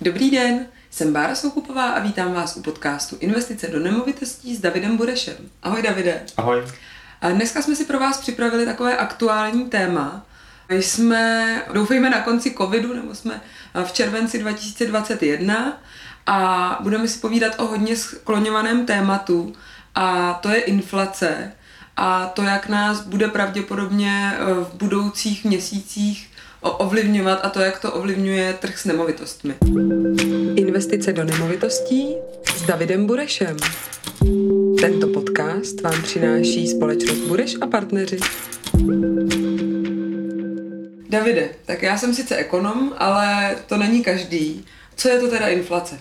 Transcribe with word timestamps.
Dobrý 0.00 0.30
den, 0.30 0.66
jsem 0.90 1.12
Bára 1.12 1.34
Soukupová 1.34 1.90
a 1.90 2.00
vítám 2.00 2.34
vás 2.34 2.56
u 2.56 2.62
podcastu 2.62 3.16
Investice 3.20 3.68
do 3.68 3.80
nemovitostí 3.80 4.56
s 4.56 4.60
Davidem 4.60 4.96
Burešem. 4.96 5.34
Ahoj 5.62 5.82
Davide. 5.82 6.22
Ahoj. 6.36 6.62
A 7.20 7.30
dneska 7.30 7.62
jsme 7.62 7.76
si 7.76 7.84
pro 7.84 7.98
vás 7.98 8.20
připravili 8.20 8.64
takové 8.64 8.96
aktuální 8.96 9.64
téma. 9.64 10.26
Jsme, 10.70 11.62
doufejme, 11.72 12.10
na 12.10 12.20
konci 12.20 12.54
covidu, 12.58 12.94
nebo 12.94 13.14
jsme 13.14 13.40
v 13.84 13.92
červenci 13.92 14.38
2021 14.38 15.82
a 16.26 16.78
budeme 16.82 17.08
si 17.08 17.18
povídat 17.18 17.60
o 17.60 17.66
hodně 17.66 17.96
skloňovaném 17.96 18.86
tématu 18.86 19.52
a 19.94 20.34
to 20.34 20.48
je 20.48 20.60
inflace 20.60 21.52
a 21.96 22.26
to, 22.26 22.42
jak 22.42 22.68
nás 22.68 23.00
bude 23.00 23.28
pravděpodobně 23.28 24.32
v 24.38 24.74
budoucích 24.74 25.44
měsících 25.44 26.27
ovlivňovat 26.62 27.40
a 27.42 27.48
to, 27.48 27.60
jak 27.60 27.80
to 27.80 27.92
ovlivňuje 27.92 28.52
trh 28.52 28.78
s 28.78 28.84
nemovitostmi. 28.84 29.54
Investice 30.56 31.12
do 31.12 31.24
nemovitostí 31.24 32.14
s 32.56 32.62
Davidem 32.62 33.06
Burešem. 33.06 33.56
Tento 34.80 35.08
podcast 35.08 35.80
vám 35.80 36.02
přináší 36.02 36.68
společnost 36.68 37.18
Bureš 37.18 37.54
a 37.60 37.66
partneři. 37.66 38.18
Davide, 41.10 41.48
tak 41.66 41.82
já 41.82 41.98
jsem 41.98 42.14
sice 42.14 42.36
ekonom, 42.36 42.92
ale 42.98 43.56
to 43.66 43.76
není 43.76 44.02
každý. 44.02 44.64
Co 44.96 45.08
je 45.08 45.20
to 45.20 45.30
teda 45.30 45.48
inflace? 45.48 45.98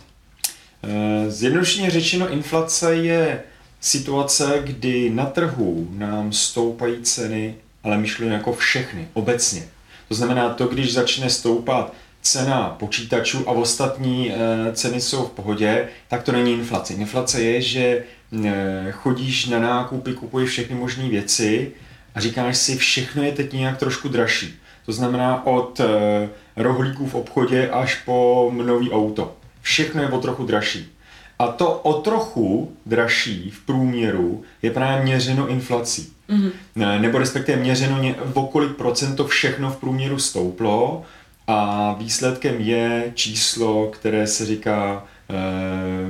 Eh, 0.84 1.32
zjednodušeně 1.32 1.90
řečeno, 1.90 2.30
inflace 2.30 2.96
je 2.96 3.44
situace, 3.82 4.62
kdy 4.64 5.10
na 5.10 5.26
trhu 5.26 5.88
nám 5.92 6.34
stoupají 6.34 7.02
ceny, 7.04 7.56
ale 7.84 7.98
myšleno 7.98 8.34
jako 8.34 8.54
všechny, 8.54 9.08
obecně. 9.14 9.68
To 10.08 10.16
znamená 10.16 10.50
to, 10.50 10.68
když 10.68 10.94
začne 10.94 11.30
stoupat 11.30 11.94
cena 12.22 12.76
počítačů 12.80 13.50
a 13.50 13.52
ostatní 13.52 14.32
eh, 14.32 14.36
ceny 14.74 15.02
jsou 15.02 15.26
v 15.26 15.32
pohodě, 15.32 15.88
tak 16.08 16.24
to 16.24 16.32
není 16.32 16.54
inflace. 16.54 16.94
Inflace 16.94 17.42
je, 17.42 17.62
že 17.62 18.04
eh, 18.46 18.92
chodíš 18.92 19.46
na 19.46 19.60
nákupy, 19.60 20.14
kupuješ 20.14 20.50
všechny 20.50 20.76
možné 20.76 21.10
věci 21.10 21.72
a 22.16 22.20
říkáš 22.20 22.58
si, 22.58 22.78
všechno 22.78 23.24
je 23.24 23.32
teď 23.32 23.54
nějak 23.54 23.78
trošku 23.78 24.10
dražší. 24.10 24.60
To 24.86 24.92
znamená 24.92 25.46
od 25.46 25.80
eh, 25.80 26.30
rohlíků 26.56 27.08
v 27.08 27.16
obchodě 27.16 27.70
až 27.70 27.96
po 27.96 28.52
nový 28.56 28.92
auto. 28.92 29.38
Všechno 29.62 30.02
je 30.02 30.10
o 30.10 30.22
trochu 30.22 30.46
dražší. 30.46 30.97
A 31.40 31.48
to 31.48 31.74
o 31.74 31.94
trochu 31.94 32.72
dražší 32.86 33.52
v 33.52 33.66
průměru 33.66 34.44
je 34.62 34.72
právě 34.72 35.04
měřeno 35.04 35.48
inflací. 35.48 36.14
Mm-hmm. 36.30 37.02
Nebo 37.02 37.18
respektive 37.18 37.58
měřeno 37.58 38.16
v 38.20 38.48
kolik 38.48 38.76
procent 38.76 39.16
to 39.16 39.28
všechno 39.28 39.72
v 39.72 39.78
průměru 39.78 40.20
stouplo 40.20 41.06
a 41.48 41.94
výsledkem 42.00 42.56
je 42.60 43.12
číslo, 43.16 43.88
které 43.88 44.28
se 44.28 44.46
říká 44.46 45.06
e, 45.30 45.36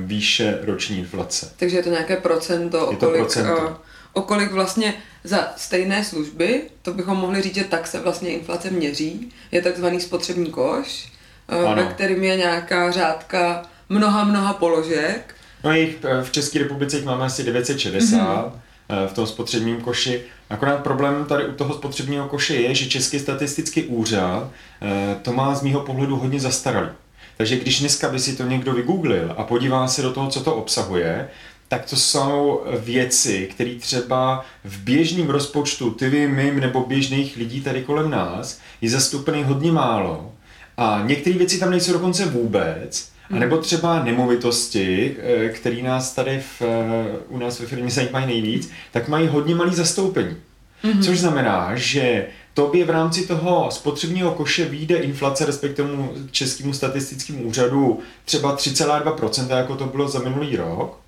výše 0.00 0.58
roční 0.62 0.98
inflace. 0.98 1.52
Takže 1.56 1.76
je 1.76 1.82
to 1.82 1.90
nějaké 1.90 2.16
procento, 2.16 2.88
je 2.90 2.96
to 2.96 3.06
kolik, 3.06 3.20
procento. 3.20 3.78
O, 4.12 4.20
o 4.20 4.22
kolik 4.22 4.52
vlastně 4.52 4.94
za 5.24 5.52
stejné 5.56 6.04
služby, 6.04 6.62
to 6.82 6.92
bychom 6.92 7.16
mohli 7.16 7.42
říct, 7.42 7.54
že 7.54 7.64
tak 7.64 7.86
se 7.86 8.00
vlastně 8.00 8.30
inflace 8.30 8.70
měří, 8.70 9.32
je 9.52 9.62
takzvaný 9.62 10.00
spotřební 10.00 10.50
koš, 10.50 11.12
ano. 11.48 11.74
ve 11.76 11.84
kterým 11.84 12.24
je 12.24 12.36
nějaká 12.36 12.90
řádka 12.90 13.62
mnoha, 13.88 14.24
mnoha 14.24 14.52
položek. 14.52 15.34
No 15.64 15.72
jich 15.72 15.96
v 16.22 16.30
České 16.30 16.58
republice 16.58 16.96
jich 16.96 17.06
máme 17.06 17.24
asi 17.24 17.44
960 17.44 18.18
mm-hmm. 18.18 19.06
v 19.06 19.12
tom 19.12 19.26
spotřebním 19.26 19.80
koši. 19.80 20.22
Akorát 20.50 20.82
problém 20.82 21.24
tady 21.24 21.46
u 21.46 21.52
toho 21.52 21.74
spotřebního 21.74 22.28
koše 22.28 22.54
je, 22.54 22.74
že 22.74 22.86
Český 22.86 23.18
statistický 23.18 23.84
úřad 23.84 24.50
eh, 24.82 25.16
to 25.22 25.32
má 25.32 25.54
z 25.54 25.62
mýho 25.62 25.80
pohledu 25.80 26.16
hodně 26.16 26.40
zastaralý. 26.40 26.88
Takže 27.36 27.56
když 27.56 27.80
dneska 27.80 28.08
by 28.08 28.18
si 28.18 28.36
to 28.36 28.42
někdo 28.42 28.72
vygooglil 28.72 29.34
a 29.36 29.44
podívá 29.44 29.88
se 29.88 30.02
do 30.02 30.12
toho, 30.12 30.30
co 30.30 30.40
to 30.40 30.54
obsahuje, 30.54 31.28
tak 31.68 31.84
to 31.84 31.96
jsou 31.96 32.62
věci, 32.78 33.48
které 33.52 33.74
třeba 33.74 34.44
v 34.64 34.78
běžném 34.78 35.30
rozpočtu 35.30 35.90
ty, 35.90 36.28
mým 36.28 36.60
nebo 36.60 36.84
běžných 36.86 37.36
lidí 37.36 37.60
tady 37.60 37.82
kolem 37.82 38.10
nás 38.10 38.60
je 38.80 38.90
zastoupený 38.90 39.44
hodně 39.44 39.72
málo. 39.72 40.32
A 40.76 41.02
některé 41.04 41.38
věci 41.38 41.58
tam 41.58 41.70
nejsou 41.70 41.92
dokonce 41.92 42.26
vůbec. 42.26 43.12
A 43.30 43.34
nebo 43.34 43.58
třeba 43.58 44.02
nemovitosti, 44.04 45.16
eh, 45.18 45.48
které 45.48 45.82
nás 45.82 46.14
tady 46.14 46.40
v, 46.40 46.62
eh, 46.62 47.18
u 47.28 47.38
nás 47.38 47.60
ve 47.60 47.66
firmě 47.66 47.90
zajímají 47.90 48.26
nejvíc, 48.26 48.70
tak 48.92 49.08
mají 49.08 49.28
hodně 49.28 49.54
malý 49.54 49.74
zastoupení. 49.74 50.36
Mm-hmm. 50.84 51.04
Což 51.04 51.20
znamená, 51.20 51.72
že 51.74 52.26
tobě 52.54 52.84
v 52.84 52.90
rámci 52.90 53.26
toho 53.26 53.68
spotřebního 53.70 54.30
koše 54.30 54.64
vyjde 54.64 54.96
inflace, 54.96 55.46
respektive 55.46 55.88
Českému 56.30 56.72
statistickému 56.72 57.42
úřadu, 57.42 58.00
třeba 58.24 58.56
3,2%, 58.56 59.56
jako 59.56 59.76
to 59.76 59.86
bylo 59.86 60.08
za 60.08 60.18
minulý 60.18 60.56
rok, 60.56 61.00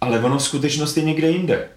ale 0.00 0.20
ono 0.20 0.38
v 0.38 0.42
skutečnosti 0.42 1.00
je 1.00 1.06
někde 1.06 1.30
jinde. 1.30 1.68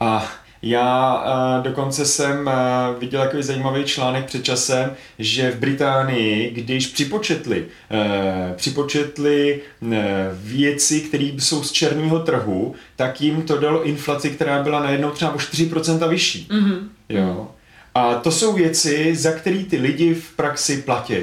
A 0.00 0.32
já 0.62 1.14
uh, 1.14 1.64
dokonce 1.64 2.04
jsem 2.04 2.46
uh, 2.46 3.00
viděl 3.00 3.20
takový 3.20 3.42
zajímavý 3.42 3.84
článek 3.84 4.24
před 4.24 4.44
časem, 4.44 4.90
že 5.18 5.50
v 5.50 5.58
Británii, 5.58 6.50
když 6.50 6.86
připočetli, 6.86 7.66
uh, 7.90 8.56
připočetli 8.56 9.60
uh, 9.80 9.94
věci, 10.32 11.00
které 11.00 11.24
jsou 11.24 11.62
z 11.62 11.72
černého 11.72 12.18
trhu, 12.18 12.74
tak 12.96 13.20
jim 13.20 13.42
to 13.42 13.58
dalo 13.58 13.84
inflaci, 13.84 14.30
která 14.30 14.62
byla 14.62 14.82
najednou 14.82 15.10
třeba 15.10 15.32
o 15.32 15.36
4% 15.36 16.08
vyšší. 16.08 16.48
Mm-hmm. 16.50 16.78
Jo. 17.08 17.50
A 17.94 18.14
to 18.14 18.30
jsou 18.30 18.52
věci, 18.52 19.16
za 19.16 19.32
které 19.32 19.64
ty 19.64 19.76
lidi 19.76 20.14
v 20.14 20.36
praxi 20.36 20.82
platí. 20.82 21.16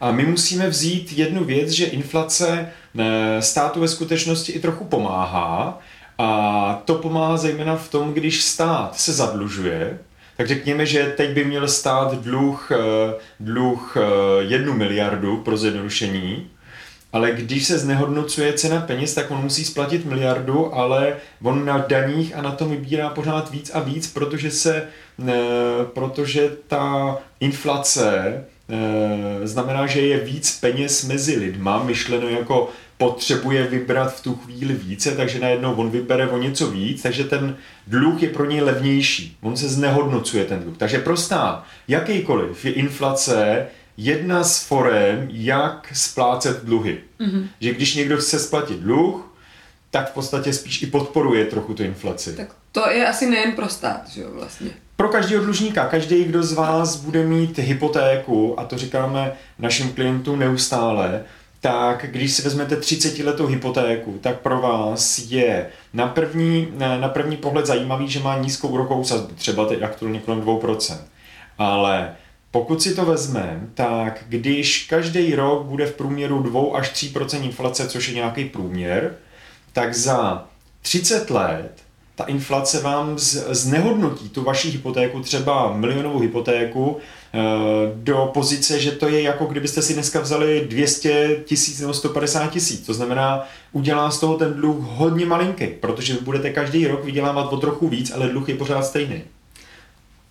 A 0.00 0.12
my 0.12 0.26
musíme 0.26 0.68
vzít 0.68 1.12
jednu 1.12 1.44
věc, 1.44 1.70
že 1.70 1.86
inflace 1.86 2.68
státu 3.40 3.80
ve 3.80 3.88
skutečnosti 3.88 4.52
i 4.52 4.60
trochu 4.60 4.84
pomáhá, 4.84 5.78
a 6.18 6.82
to 6.84 6.94
pomáhá 6.94 7.36
zejména 7.36 7.76
v 7.76 7.90
tom, 7.90 8.12
když 8.12 8.42
stát 8.42 9.00
se 9.00 9.12
zadlužuje, 9.12 9.98
tak 10.36 10.46
řekněme, 10.46 10.86
že 10.86 11.14
teď 11.16 11.30
by 11.30 11.44
měl 11.44 11.68
stát 11.68 12.14
dluh, 12.14 12.72
eh, 12.72 13.14
dluh 13.40 13.96
eh, 13.96 14.02
jednu 14.42 14.72
miliardu 14.72 15.36
pro 15.36 15.56
zjednodušení, 15.56 16.50
ale 17.12 17.32
když 17.32 17.66
se 17.66 17.78
znehodnocuje 17.78 18.52
cena 18.52 18.80
peněz, 18.80 19.14
tak 19.14 19.30
on 19.30 19.42
musí 19.42 19.64
splatit 19.64 20.04
miliardu, 20.04 20.74
ale 20.74 21.16
on 21.42 21.64
na 21.64 21.78
daních 21.78 22.36
a 22.36 22.42
na 22.42 22.52
tom 22.52 22.70
vybírá 22.70 23.08
pořád 23.08 23.50
víc 23.50 23.70
a 23.74 23.80
víc, 23.80 24.06
protože 24.06 24.50
se, 24.50 24.88
eh, 25.28 25.32
protože 25.94 26.50
ta 26.68 27.18
inflace 27.40 28.44
znamená, 29.44 29.86
že 29.86 30.00
je 30.00 30.18
víc 30.18 30.60
peněz 30.60 31.04
mezi 31.04 31.36
lidma, 31.36 31.82
myšleno 31.82 32.28
jako 32.28 32.68
potřebuje 32.98 33.66
vybrat 33.66 34.14
v 34.14 34.22
tu 34.22 34.34
chvíli 34.34 34.74
více, 34.74 35.16
takže 35.16 35.40
najednou 35.40 35.74
on 35.74 35.90
vybere 35.90 36.28
o 36.28 36.38
něco 36.38 36.70
víc, 36.70 37.02
takže 37.02 37.24
ten 37.24 37.56
dluh 37.86 38.22
je 38.22 38.28
pro 38.28 38.44
něj 38.44 38.60
levnější. 38.60 39.36
On 39.42 39.56
se 39.56 39.68
znehodnocuje 39.68 40.44
ten 40.44 40.62
dluh. 40.62 40.76
Takže 40.76 40.98
pro 40.98 41.16
stát, 41.16 41.64
jakýkoliv 41.88 42.64
je 42.64 42.72
inflace 42.72 43.66
jedna 43.96 44.44
z 44.44 44.64
forem, 44.64 45.28
jak 45.30 45.90
splácet 45.92 46.64
dluhy. 46.64 46.98
Mm-hmm. 47.20 47.46
Že 47.60 47.74
když 47.74 47.94
někdo 47.94 48.16
chce 48.16 48.38
splatit 48.38 48.78
dluh, 48.78 49.32
tak 49.90 50.10
v 50.10 50.14
podstatě 50.14 50.52
spíš 50.52 50.82
i 50.82 50.86
podporuje 50.86 51.44
trochu 51.44 51.74
tu 51.74 51.82
inflaci. 51.82 52.36
Tak 52.36 52.48
to 52.72 52.90
je 52.90 53.08
asi 53.08 53.30
nejen 53.30 53.52
pro 53.52 53.68
stát, 53.68 54.08
že 54.08 54.20
jo, 54.20 54.28
vlastně. 54.34 54.70
Pro 54.96 55.08
každého 55.08 55.44
dlužníka, 55.44 55.86
každý, 55.86 56.24
kdo 56.24 56.42
z 56.42 56.52
vás 56.52 56.96
bude 56.96 57.22
mít 57.24 57.58
hypotéku, 57.58 58.60
a 58.60 58.64
to 58.64 58.78
říkáme 58.78 59.32
našim 59.58 59.92
klientům 59.92 60.38
neustále, 60.38 61.24
tak 61.66 62.06
když 62.10 62.32
si 62.32 62.42
vezmete 62.42 62.76
30 62.76 63.18
letou 63.18 63.46
hypotéku, 63.46 64.18
tak 64.22 64.40
pro 64.40 64.60
vás 64.60 65.18
je 65.18 65.66
na 65.92 66.06
první, 66.06 66.68
na 67.00 67.08
první 67.08 67.36
pohled 67.36 67.66
zajímavý, 67.66 68.08
že 68.08 68.20
má 68.20 68.38
nízkou 68.38 68.68
úrokovou 68.68 69.04
sazbu, 69.04 69.34
třeba 69.34 69.66
teď 69.66 69.82
aktuálně 69.82 70.20
kolem 70.20 70.40
2%. 70.40 70.98
Ale 71.58 72.14
pokud 72.50 72.82
si 72.82 72.94
to 72.94 73.04
vezmeme, 73.04 73.60
tak 73.74 74.24
když 74.28 74.86
každý 74.90 75.34
rok 75.34 75.64
bude 75.64 75.86
v 75.86 75.94
průměru 75.94 76.42
2 76.42 76.78
až 76.78 76.92
3% 76.92 77.44
inflace, 77.44 77.88
což 77.88 78.08
je 78.08 78.14
nějaký 78.14 78.44
průměr, 78.44 79.14
tak 79.72 79.94
za 79.94 80.46
30 80.82 81.30
let 81.30 81.85
ta 82.16 82.24
inflace 82.24 82.80
vám 82.80 83.18
znehodnotí 83.50 84.28
tu 84.28 84.42
vaši 84.42 84.70
hypotéku, 84.70 85.20
třeba 85.20 85.72
milionovou 85.72 86.18
hypotéku, 86.18 86.96
eh, 87.34 87.38
do 87.94 88.30
pozice, 88.34 88.80
že 88.80 88.90
to 88.90 89.08
je 89.08 89.22
jako 89.22 89.44
kdybyste 89.44 89.82
si 89.82 89.94
dneska 89.94 90.20
vzali 90.20 90.66
200 90.68 91.36
tisíc 91.44 91.80
nebo 91.80 91.94
150 91.94 92.50
tisíc. 92.50 92.86
To 92.86 92.94
znamená, 92.94 93.48
udělá 93.72 94.10
z 94.10 94.20
toho 94.20 94.36
ten 94.36 94.52
dluh 94.52 94.76
hodně 94.80 95.26
malinký, 95.26 95.66
protože 95.66 96.12
vy 96.12 96.20
budete 96.20 96.50
každý 96.50 96.86
rok 96.86 97.04
vydělávat 97.04 97.52
o 97.52 97.56
trochu 97.56 97.88
víc, 97.88 98.10
ale 98.10 98.28
dluh 98.28 98.48
je 98.48 98.54
pořád 98.54 98.82
stejný. 98.82 99.22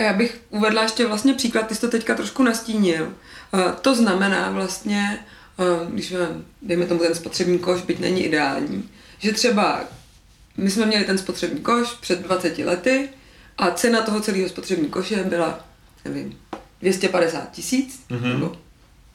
Já 0.02 0.14
bych 0.14 0.42
uvedla 0.50 0.84
ještě 0.84 1.08
vlastně 1.08 1.34
příklad, 1.34 1.68
ty 1.68 1.76
jsi 1.76 1.82
to 1.82 1.88
teďka 1.88 2.16
trošku 2.16 2.44
nastínil. 2.44 3.08
Eh, 3.54 3.74
to 3.82 3.96
znamená 3.96 4.52
vlastně, 4.52 5.20
eh, 5.60 5.88
když 5.90 6.14
dejme 6.62 6.86
tomu 6.86 7.00
ten 7.00 7.16
spotřební 7.16 7.60
koš, 7.60 7.82
byť 7.82 8.00
není 8.00 8.24
ideální, 8.24 8.90
že 9.20 9.34
třeba 9.34 9.82
my 10.58 10.72
jsme 10.72 10.86
měli 10.86 11.06
ten 11.06 11.18
spotřební 11.18 11.62
koš 11.62 11.94
před 11.94 12.20
20 12.22 12.58
lety 12.58 13.10
a 13.58 13.72
cena 13.72 14.02
toho 14.02 14.20
celého 14.20 14.50
spotřební 14.50 14.88
koše 14.88 15.24
byla, 15.24 15.60
nevím, 16.06 16.38
250 16.82 17.52
tisíc, 17.52 18.04
mm-hmm. 18.10 18.34
nebo 18.34 18.56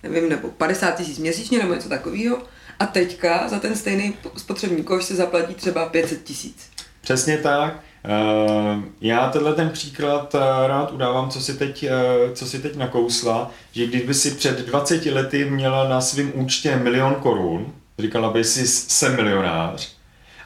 nevím, 0.02 0.28
nebo 0.28 0.48
50 0.48 0.90
tisíc 0.90 1.18
měsíčně 1.18 1.58
nebo 1.58 1.74
něco 1.74 1.88
takového. 1.88 2.42
A 2.78 2.86
teďka 2.86 3.48
za 3.48 3.58
ten 3.58 3.76
stejný 3.76 4.14
spotřební 4.36 4.84
koš 4.84 5.04
se 5.04 5.14
zaplatí 5.14 5.54
třeba 5.54 5.86
500 5.86 6.24
tisíc. 6.24 6.70
Přesně 7.00 7.38
tak. 7.38 7.80
Eh, 8.04 8.82
já 9.00 9.30
tenhle 9.30 9.54
ten 9.54 9.70
příklad 9.70 10.34
eh, 10.34 10.68
rád 10.68 10.92
udávám, 10.92 11.30
co 11.30 11.40
si 11.40 11.54
teď, 11.54 11.82
eh, 11.82 11.90
co 12.34 12.46
si 12.46 12.58
teď 12.58 12.76
nakousla, 12.76 13.50
že 13.72 13.86
když 13.86 14.02
by 14.02 14.14
si 14.14 14.30
před 14.30 14.58
20 14.58 15.10
lety 15.10 15.44
měla 15.44 15.88
na 15.88 16.00
svém 16.00 16.32
účtě 16.34 16.76
milion 16.76 17.14
korun, 17.14 17.72
říkala 17.98 18.30
by 18.30 18.44
si 18.44 18.66
jsem 18.66 19.16
milionář, 19.16 19.96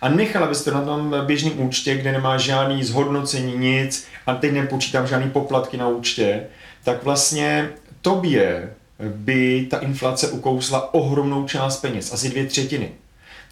a 0.04 0.08
nechala 0.08 0.46
bys 0.46 0.64
to 0.64 0.70
na 0.70 0.82
tom 0.82 1.14
běžném 1.26 1.60
účtě, 1.60 1.94
kde 1.94 2.12
nemá 2.12 2.38
žádný 2.38 2.84
zhodnocení, 2.84 3.56
nic, 3.56 4.06
a 4.26 4.34
teď 4.34 4.52
nepočítám 4.52 5.06
žádný 5.06 5.30
poplatky 5.30 5.76
na 5.76 5.88
účtě, 5.88 6.46
tak 6.84 7.04
vlastně 7.04 7.70
tobě 8.02 8.74
by 9.00 9.66
ta 9.70 9.78
inflace 9.78 10.28
ukousla 10.28 10.94
ohromnou 10.94 11.46
část 11.46 11.76
peněz, 11.76 12.12
asi 12.12 12.30
dvě 12.30 12.46
třetiny. 12.46 12.90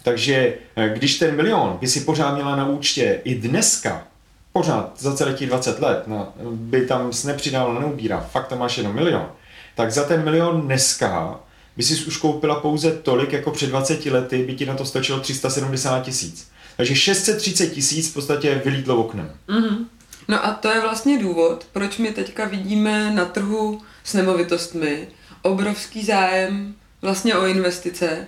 Takže 0.03 0.53
eh, 0.75 0.89
když 0.89 1.19
ten 1.19 1.35
milion 1.35 1.77
by 1.81 1.87
si 1.87 2.01
pořád 2.01 2.35
měla 2.35 2.55
na 2.55 2.67
účtě 2.67 3.21
i 3.23 3.35
dneska, 3.35 4.07
pořád 4.51 4.93
za 4.97 5.15
celé 5.15 5.33
těch 5.33 5.49
20 5.49 5.79
let, 5.79 6.03
no, 6.07 6.33
by 6.51 6.85
tam 6.85 7.11
nepřidala, 7.25 7.79
neubírá, 7.79 8.19
fakt 8.19 8.47
tam 8.47 8.59
máš 8.59 8.77
jenom 8.77 8.95
milion, 8.95 9.31
tak 9.75 9.91
za 9.91 10.03
ten 10.03 10.23
milion 10.23 10.61
dneska 10.61 11.39
by 11.77 11.83
si 11.83 12.05
už 12.05 12.17
koupila 12.17 12.55
pouze 12.55 12.91
tolik, 12.91 13.33
jako 13.33 13.51
před 13.51 13.69
20 13.69 14.05
lety, 14.05 14.43
by 14.43 14.53
ti 14.53 14.65
na 14.65 14.75
to 14.75 14.85
stačilo 14.85 15.19
370 15.19 15.99
tisíc. 15.99 16.47
Takže 16.77 16.95
630 16.95 17.67
tisíc 17.67 18.09
v 18.09 18.13
podstatě 18.13 18.61
vylítlo 18.65 18.95
oknem. 18.95 19.31
Mm-hmm. 19.49 19.85
No 20.27 20.45
a 20.45 20.51
to 20.51 20.67
je 20.67 20.81
vlastně 20.81 21.19
důvod, 21.19 21.67
proč 21.73 21.97
my 21.97 22.11
teďka 22.11 22.45
vidíme 22.45 23.11
na 23.11 23.25
trhu 23.25 23.81
s 24.03 24.13
nemovitostmi 24.13 25.07
obrovský 25.41 26.05
zájem 26.05 26.75
vlastně 27.01 27.35
o 27.35 27.45
investice, 27.45 28.27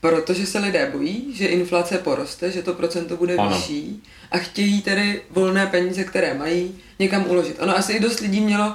protože 0.00 0.46
se 0.46 0.58
lidé 0.58 0.90
bojí, 0.92 1.34
že 1.34 1.46
inflace 1.46 1.98
poroste, 1.98 2.50
že 2.50 2.62
to 2.62 2.74
procento 2.74 3.16
bude 3.16 3.36
ano. 3.36 3.56
vyšší 3.56 4.02
a 4.30 4.38
chtějí 4.38 4.82
tedy 4.82 5.22
volné 5.30 5.66
peníze, 5.66 6.04
které 6.04 6.34
mají, 6.34 6.74
někam 6.98 7.26
uložit. 7.30 7.56
Ono 7.60 7.76
asi 7.76 7.92
i 7.92 8.00
dost 8.00 8.20
lidí 8.20 8.40
mělo 8.40 8.74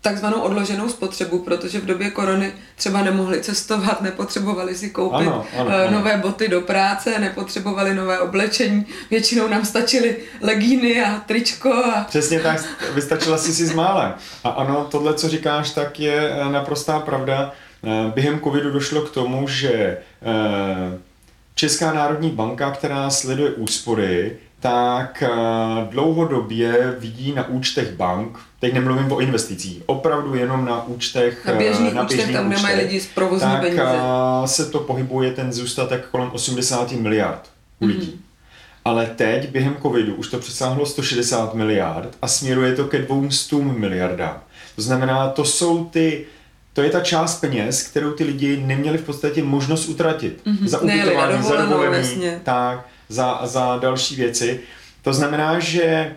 takzvanou 0.00 0.40
odloženou 0.40 0.88
spotřebu, 0.88 1.38
protože 1.38 1.80
v 1.80 1.86
době 1.86 2.10
korony 2.10 2.52
třeba 2.76 3.02
nemohli 3.02 3.40
cestovat, 3.40 4.00
nepotřebovali 4.00 4.74
si 4.74 4.90
koupit 4.90 5.28
ano, 5.28 5.46
ano, 5.58 5.70
eh, 5.70 5.86
ano. 5.86 5.98
nové 5.98 6.16
boty 6.16 6.48
do 6.48 6.60
práce, 6.60 7.18
nepotřebovali 7.18 7.94
nové 7.94 8.20
oblečení, 8.20 8.86
většinou 9.10 9.48
nám 9.48 9.64
stačily 9.64 10.16
legíny 10.40 11.02
a 11.04 11.20
tričko. 11.26 11.74
A... 11.74 12.04
Přesně 12.08 12.40
tak, 12.40 12.64
vystačila 12.94 13.38
si 13.38 13.54
si 13.54 13.66
s 13.66 13.72
málem. 13.72 14.14
A 14.44 14.48
ano, 14.48 14.86
tohle, 14.90 15.14
co 15.14 15.28
říkáš, 15.28 15.70
tak 15.70 16.00
je 16.00 16.30
eh, 16.30 16.52
naprostá 16.52 17.00
pravda. 17.00 17.52
Eh, 17.84 18.12
během 18.14 18.40
covidu 18.40 18.70
došlo 18.70 19.02
k 19.02 19.10
tomu, 19.10 19.48
že 19.48 19.98
Česká 21.54 21.92
národní 21.92 22.30
banka, 22.30 22.70
která 22.70 23.10
sleduje 23.10 23.50
úspory, 23.50 24.36
tak 24.60 25.22
eh, 25.22 25.28
dlouhodobě 25.90 26.96
vidí 26.98 27.32
na 27.32 27.48
účtech 27.48 27.92
bank, 27.92 28.38
teď 28.60 28.74
nemluvím 28.74 29.12
o 29.12 29.20
investicích, 29.20 29.82
opravdu 29.86 30.34
jenom 30.34 30.64
na 30.64 30.86
účtech, 30.86 31.46
na 31.46 31.54
běžných 31.54 31.94
na 31.94 32.02
účtech, 32.02 32.32
tam 32.32 32.48
nemají 32.48 32.80
lidi 32.80 33.00
z 33.00 33.06
provozní 33.06 33.50
tak 33.50 33.60
peníze. 33.60 33.82
se 34.44 34.66
to 34.66 34.78
pohybuje 34.78 35.32
ten 35.32 35.52
zůstatek 35.52 36.06
kolem 36.10 36.30
80 36.30 36.92
miliard 36.92 37.50
u 37.80 37.86
lidí. 37.86 38.06
Mm-hmm. 38.06 38.30
Ale 38.84 39.06
teď 39.06 39.50
během 39.50 39.76
covidu 39.82 40.14
už 40.14 40.28
to 40.28 40.38
přesáhlo 40.38 40.86
160 40.86 41.54
miliard 41.54 42.16
a 42.22 42.28
směruje 42.28 42.74
to 42.74 42.84
ke 42.84 42.98
200 42.98 43.56
miliardám. 43.56 44.42
To 44.76 44.82
znamená, 44.82 45.28
to 45.28 45.44
jsou 45.44 45.84
ty 45.84 46.26
to 46.72 46.82
je 46.82 46.90
ta 46.90 47.00
část 47.00 47.40
peněz, 47.40 47.82
kterou 47.82 48.12
ty 48.12 48.24
lidi 48.24 48.56
neměli 48.56 48.98
v 48.98 49.04
podstatě 49.04 49.42
možnost 49.42 49.88
utratit. 49.88 50.40
Mm-hmm. 50.46 50.66
Za 50.68 50.80
ubytování, 50.80 51.42
za 51.42 51.56
dovolení, 51.56 52.30
tak, 52.42 52.86
za, 53.10 53.40
za 53.44 53.78
další 53.78 54.16
věci. 54.16 54.60
To 55.02 55.12
znamená, 55.12 55.58
že 55.58 55.82
e, 55.82 56.14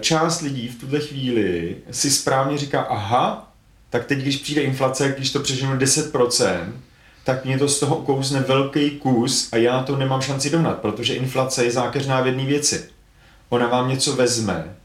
část 0.00 0.40
lidí 0.40 0.68
v 0.68 0.80
tuhle 0.80 1.00
chvíli 1.00 1.76
si 1.90 2.10
správně 2.10 2.58
říká, 2.58 2.80
aha, 2.80 3.52
tak 3.90 4.06
teď, 4.06 4.18
když 4.18 4.36
přijde 4.36 4.62
inflace, 4.62 5.14
když 5.16 5.32
to 5.32 5.40
přeženu 5.40 5.76
10%, 5.76 6.72
tak 7.24 7.44
mě 7.44 7.58
to 7.58 7.68
z 7.68 7.80
toho 7.80 7.96
kousne 7.96 8.40
velký 8.40 8.90
kus 8.90 9.48
a 9.52 9.56
já 9.56 9.82
to 9.82 9.96
nemám 9.96 10.20
šanci 10.20 10.50
donat, 10.50 10.78
protože 10.78 11.14
inflace 11.14 11.64
je 11.64 11.70
zákeřná 11.70 12.20
v 12.20 12.26
jedné 12.26 12.44
věci. 12.44 12.88
Ona 13.48 13.66
vám 13.66 13.88
něco 13.88 14.16
vezme 14.16 14.76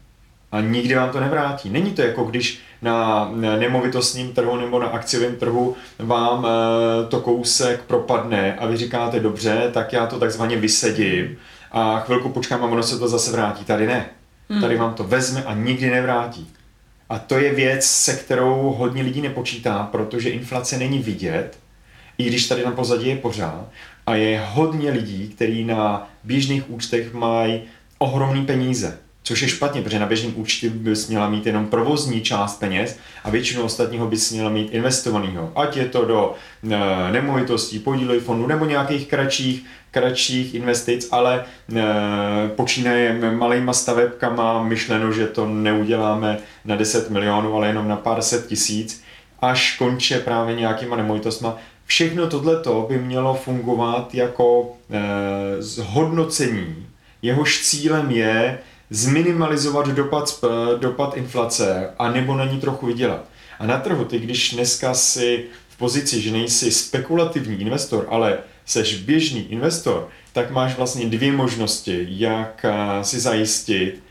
a 0.52 0.60
nikdy 0.60 0.94
vám 0.94 1.10
to 1.10 1.20
nevrátí. 1.20 1.70
Není 1.70 1.92
to 1.92 2.02
jako 2.02 2.24
když 2.24 2.60
na 2.82 3.30
nemovitostním 3.34 4.32
trhu 4.32 4.56
nebo 4.56 4.78
na 4.78 4.86
akciovém 4.86 5.36
trhu 5.36 5.76
vám 5.98 6.46
eh, 6.46 7.06
to 7.06 7.20
kousek 7.20 7.82
propadne 7.82 8.54
a 8.54 8.66
vy 8.66 8.76
říkáte 8.76 9.20
dobře, 9.20 9.70
tak 9.74 9.92
já 9.92 10.06
to 10.06 10.18
takzvaně 10.18 10.56
vysedím 10.56 11.36
a 11.72 12.00
chvilku 12.00 12.28
počkám 12.28 12.64
a 12.64 12.66
ono 12.66 12.82
se 12.82 12.98
to 12.98 13.08
zase 13.08 13.32
vrátí. 13.32 13.64
Tady 13.64 13.86
ne. 13.86 14.06
Hmm. 14.50 14.60
Tady 14.60 14.76
vám 14.76 14.94
to 14.94 15.04
vezme 15.04 15.44
a 15.44 15.54
nikdy 15.54 15.90
nevrátí. 15.90 16.50
A 17.08 17.18
to 17.18 17.38
je 17.38 17.54
věc, 17.54 17.84
se 17.84 18.16
kterou 18.16 18.74
hodně 18.78 19.02
lidí 19.02 19.20
nepočítá, 19.20 19.88
protože 19.92 20.30
inflace 20.30 20.78
není 20.78 20.98
vidět, 20.98 21.58
i 22.18 22.24
když 22.24 22.48
tady 22.48 22.64
na 22.64 22.70
pozadí 22.70 23.08
je 23.08 23.16
pořád. 23.16 23.68
A 24.06 24.14
je 24.14 24.44
hodně 24.52 24.90
lidí, 24.90 25.28
kteří 25.28 25.64
na 25.64 26.10
běžných 26.24 26.70
účtech 26.70 27.14
mají 27.14 27.62
ohromné 27.98 28.42
peníze 28.42 28.98
což 29.28 29.42
je 29.42 29.48
špatně, 29.48 29.82
protože 29.82 29.98
na 29.98 30.06
běžném 30.06 30.32
účtu 30.36 30.70
bys 30.70 31.08
měla 31.08 31.28
mít 31.28 31.46
jenom 31.46 31.66
provozní 31.66 32.20
část 32.20 32.60
peněz 32.60 32.98
a 33.24 33.30
většinu 33.30 33.62
ostatního 33.62 34.06
bys 34.06 34.32
měla 34.32 34.50
mít 34.50 34.68
investovaného. 34.74 35.52
Ať 35.56 35.76
je 35.76 35.84
to 35.86 36.04
do 36.04 36.34
e, 36.70 37.12
nemovitostí, 37.12 37.78
podílových 37.78 38.22
fondů 38.22 38.46
nebo 38.46 38.64
nějakých 38.64 39.08
kratších, 39.08 39.64
kratších 39.90 40.54
investic, 40.54 41.08
ale 41.10 41.44
e, 41.76 41.84
počínaje 42.48 43.32
malýma 43.32 43.72
stavebkama, 43.72 44.62
myšleno, 44.62 45.12
že 45.12 45.26
to 45.26 45.46
neuděláme 45.46 46.38
na 46.64 46.76
10 46.76 47.10
milionů, 47.10 47.54
ale 47.54 47.66
jenom 47.66 47.88
na 47.88 47.96
pár 47.96 48.22
set 48.22 48.46
tisíc, 48.46 49.02
až 49.42 49.76
konče 49.78 50.18
právě 50.18 50.54
nějakýma 50.54 50.96
nemovitostma. 50.96 51.56
Všechno 51.86 52.26
tohleto 52.26 52.86
by 52.88 52.98
mělo 52.98 53.34
fungovat 53.34 54.14
jako 54.14 54.72
e, 54.90 55.62
zhodnocení, 55.62 56.86
jehož 57.22 57.62
cílem 57.62 58.10
je 58.10 58.58
zminimalizovat 58.90 59.88
dopad, 59.88 60.44
dopad 60.78 61.16
inflace 61.16 61.90
a 61.98 62.10
nebo 62.10 62.36
na 62.36 62.44
ní 62.44 62.60
trochu 62.60 62.86
vydělat. 62.86 63.24
A 63.58 63.66
na 63.66 63.80
trhu, 63.80 64.04
ty 64.04 64.18
když 64.18 64.54
dneska 64.54 64.94
si 64.94 65.44
v 65.68 65.76
pozici, 65.76 66.20
že 66.20 66.32
nejsi 66.32 66.70
spekulativní 66.70 67.60
investor, 67.60 68.06
ale 68.10 68.38
seš 68.66 68.94
běžný 68.94 69.52
investor, 69.52 70.08
tak 70.32 70.50
máš 70.50 70.76
vlastně 70.76 71.06
dvě 71.06 71.32
možnosti, 71.32 72.06
jak 72.08 72.64
eh, 72.64 73.04
si 73.04 73.20
zajistit 73.20 74.02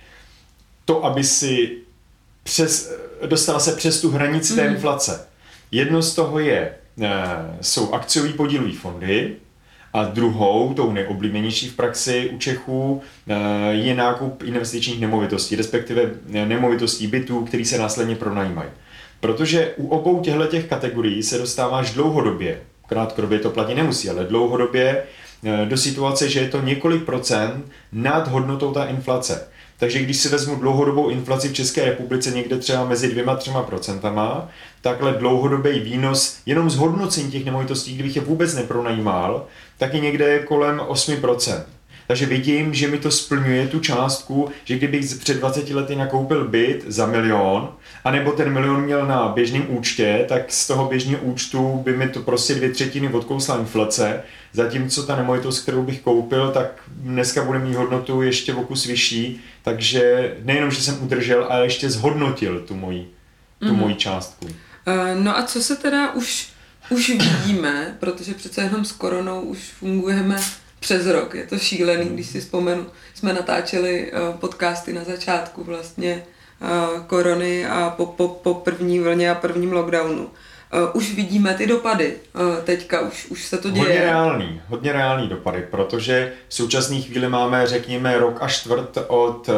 to, 0.86 1.06
aby 1.06 1.24
si 1.24 1.78
přes, 2.44 2.94
dostala 3.26 3.60
se 3.60 3.76
přes 3.76 4.02
tu 4.02 4.12
hranici 4.12 4.54
mm. 4.54 4.60
té 4.60 4.66
mhm. 4.66 4.76
inflace. 4.76 5.28
Jedno 5.72 6.02
z 6.02 6.16
toho 6.16 6.40
je, 6.40 6.76
eh, 7.02 7.12
jsou 7.62 7.94
akciový 7.94 8.34
podílový 8.34 8.76
fondy, 8.76 9.36
a 9.98 10.04
druhou, 10.04 10.74
tou 10.74 10.92
nejoblíbenější 10.92 11.70
v 11.70 11.76
praxi 11.76 12.30
u 12.34 12.38
Čechů, 12.38 13.02
eh, 13.28 13.74
je 13.74 13.96
nákup 13.96 14.44
investičních 14.44 15.02
nemovitostí, 15.02 15.56
respektive 15.56 16.02
eh, 16.34 16.46
nemovitostí 16.46 17.08
bytů, 17.08 17.46
které 17.46 17.66
se 17.66 17.78
následně 17.78 18.16
pronajímají. 18.16 18.70
Protože 19.20 19.74
u 19.78 19.88
obou 19.88 20.22
těchto 20.22 20.46
těch 20.46 20.66
kategorií 20.66 21.24
se 21.24 21.38
dostáváš 21.38 21.94
dlouhodobě, 21.94 22.60
krátkodobě 22.88 23.40
to 23.40 23.50
platí 23.50 23.76
nemusí, 23.76 24.10
ale 24.10 24.26
dlouhodobě 24.26 25.04
eh, 25.44 25.66
do 25.66 25.78
situace, 25.78 26.30
že 26.30 26.40
je 26.40 26.50
to 26.50 26.62
několik 26.62 27.04
procent 27.04 27.66
nad 27.92 28.28
hodnotou 28.28 28.74
ta 28.74 28.86
inflace. 28.86 29.48
Takže 29.80 30.00
když 30.00 30.18
si 30.18 30.30
vezmu 30.30 30.56
dlouhodobou 30.56 31.10
inflaci 31.10 31.50
v 31.50 31.54
České 31.54 31.86
republice 31.86 32.32
někde 32.32 32.58
třeba 32.58 32.86
mezi 32.86 33.10
dvěma, 33.10 33.36
třema 33.36 33.64
procentama, 33.64 34.50
takhle 34.82 35.14
dlouhodobý 35.14 35.80
výnos 35.80 36.38
jenom 36.46 36.70
z 36.70 36.76
hodnocení 36.76 37.32
těch 37.32 37.46
nemovitostí, 37.46 37.94
kdybych 37.94 38.16
je 38.16 38.22
vůbec 38.22 38.56
nepronajímal, 38.56 39.46
tak 39.78 39.94
je 39.94 40.00
někde 40.00 40.40
kolem 40.40 40.78
8%. 40.78 41.64
Takže 42.08 42.26
vidím, 42.26 42.74
že 42.74 42.88
mi 42.88 42.98
to 42.98 43.12
splňuje 43.12 43.68
tu 43.68 43.80
částku, 43.80 44.50
že 44.66 44.76
kdybych 44.76 45.16
před 45.16 45.38
20 45.38 45.70
lety 45.70 45.96
nakoupil 45.96 46.48
byt 46.48 46.84
za 46.88 47.06
milion, 47.06 47.74
anebo 48.04 48.32
ten 48.32 48.54
milion 48.54 48.82
měl 48.82 49.06
na 49.06 49.28
běžném 49.28 49.66
účtě, 49.70 50.26
tak 50.30 50.52
z 50.52 50.68
toho 50.68 50.86
běžného 50.86 51.22
účtu 51.22 51.82
by 51.86 51.98
mi 51.98 52.10
to 52.10 52.22
prostě 52.22 52.56
dvě 52.56 52.70
třetiny 52.70 53.10
odkousla 53.10 53.58
inflace, 53.58 54.24
zatímco 54.54 55.04
ta 55.04 55.16
nemovitost, 55.16 55.60
kterou 55.60 55.84
bych 55.84 56.02
koupil, 56.02 56.52
tak 56.52 56.82
dneska 56.88 57.44
bude 57.44 57.60
mít 57.60 57.76
hodnotu 57.76 58.22
ještě 58.22 58.54
o 58.54 58.62
kus 58.62 58.86
vyšší, 58.86 59.42
takže 59.64 60.34
nejenom, 60.44 60.72
že 60.72 60.82
jsem 60.82 61.04
udržel, 61.04 61.46
ale 61.50 61.66
ještě 61.66 61.90
zhodnotil 61.90 62.60
tu 62.60 62.76
moji, 62.76 63.12
tu 63.60 63.66
mm-hmm. 63.66 63.78
moji 63.78 63.96
částku. 63.96 64.46
Uh, 64.46 65.24
no 65.24 65.38
a 65.38 65.44
co 65.44 65.62
se 65.62 65.76
teda 65.76 66.14
už, 66.14 66.50
už 66.90 67.10
vidíme, 67.10 67.98
protože 68.00 68.34
přece 68.34 68.62
jenom 68.62 68.86
s 68.86 68.92
koronou 68.92 69.42
už 69.42 69.60
fungujeme 69.80 70.38
přes 70.80 71.08
rok. 71.08 71.34
Je 71.34 71.48
to 71.48 71.58
šílený, 71.58 72.10
když 72.10 72.28
si 72.28 72.40
vzpomenu. 72.42 72.86
Jsme 73.14 73.34
natáčeli 73.34 74.12
uh, 74.12 74.36
podcasty 74.36 74.94
na 74.94 75.04
začátku 75.04 75.64
vlastně 75.64 76.24
uh, 76.62 77.04
korony 77.08 77.66
a 77.68 77.94
po, 77.98 78.06
po, 78.06 78.28
po 78.28 78.54
první 78.54 79.00
vlně 79.00 79.32
a 79.32 79.36
prvním 79.36 79.74
lockdownu. 79.74 80.22
uh, 80.24 80.30
už 80.94 81.14
vidíme 81.14 81.54
ty 81.54 81.68
dopady. 81.68 82.14
Teďka 82.64 83.02
už, 83.02 83.26
už 83.26 83.46
se 83.46 83.58
to 83.58 83.70
děje. 83.70 83.86
Hodně 83.86 84.02
reálný, 84.02 84.62
hodně 84.68 84.94
reálný 84.94 85.28
dopady, 85.28 85.68
protože 85.72 86.34
v 86.48 86.54
současné 86.54 87.02
chvíli 87.02 87.30
máme, 87.30 87.68
řekněme, 87.68 88.18
rok 88.18 88.38
a 88.42 88.48
čtvrt 88.48 88.98
od 89.08 89.50